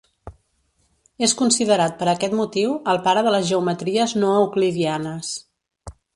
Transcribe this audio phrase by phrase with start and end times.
[1.27, 5.33] És considerat per aquest motiu el pare de les geometries no euclidianes.